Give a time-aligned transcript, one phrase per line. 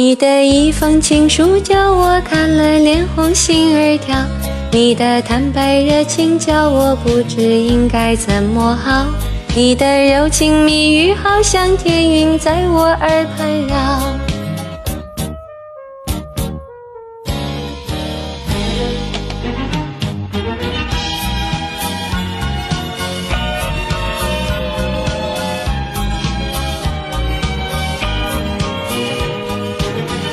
[0.00, 4.16] 你的一封情书叫我看了脸红心儿跳，
[4.70, 9.06] 你的坦白热情叫我不知应该怎么好，
[9.56, 9.84] 你的
[10.14, 14.27] 柔情蜜语好像天云在我耳畔绕。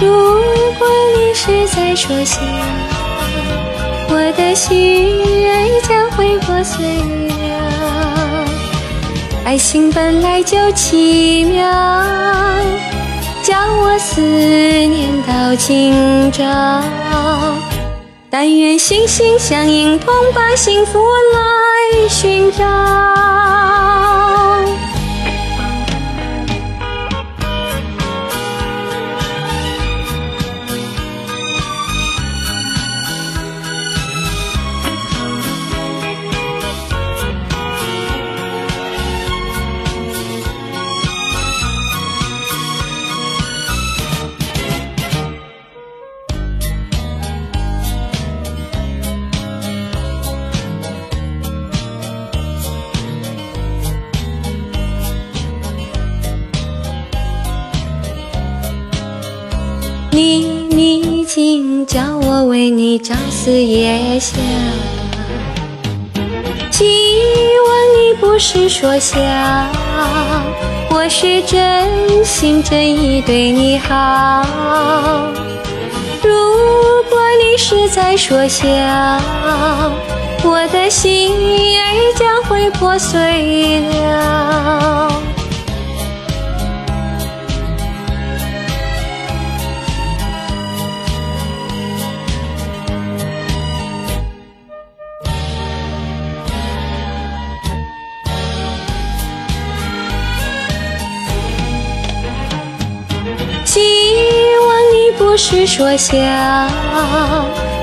[0.00, 0.06] 如
[0.78, 0.86] 果
[1.16, 2.40] 你是在说笑，
[4.08, 6.84] 我的心儿将会破碎
[7.28, 8.44] 了。
[9.44, 11.64] 爱情本来就奇妙，
[13.42, 16.44] 叫我思念到今朝。
[18.28, 20.98] 但愿心心相印，同把幸福
[21.32, 22.66] 来寻找。
[60.16, 64.40] 你你竟叫我为你朝思夜想，
[66.70, 66.86] 希
[67.66, 69.18] 望你不是说笑，
[70.88, 74.42] 我是真心真意对你好。
[76.22, 76.32] 如
[77.10, 78.66] 果你是在说笑，
[80.42, 81.30] 我的心
[81.76, 85.12] 儿将会破碎了。
[105.36, 106.16] 是说笑，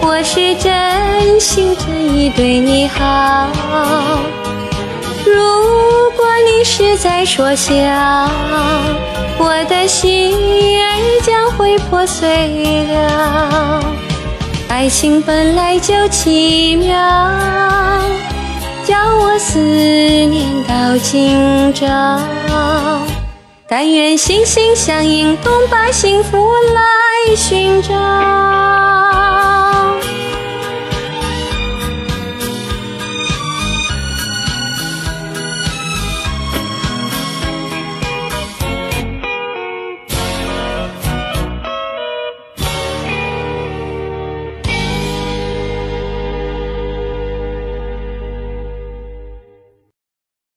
[0.00, 3.48] 我是真心真意对你好。
[5.26, 7.72] 如果你是在说笑，
[9.38, 10.34] 我的心
[10.80, 13.82] 儿将会破碎了。
[14.68, 16.96] 爱情本来就奇妙，
[18.82, 21.86] 叫我思念到今朝。
[23.74, 26.36] 但愿心心相印，同把幸福
[26.74, 29.01] 来寻找。